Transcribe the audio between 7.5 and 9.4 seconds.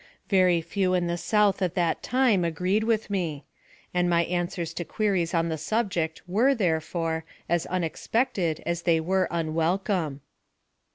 unexpected as they were